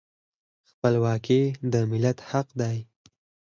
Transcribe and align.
خپلواکي 0.69 1.41
د 1.71 1.73
ملت 1.91 2.17
حق 2.29 2.47
دی. 2.61 2.77